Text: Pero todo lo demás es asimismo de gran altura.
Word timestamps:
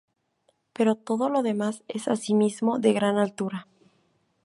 Pero 0.75 0.95
todo 0.95 1.29
lo 1.29 1.43
demás 1.43 1.83
es 1.87 2.07
asimismo 2.07 2.79
de 2.79 2.91
gran 2.91 3.17
altura. 3.19 3.67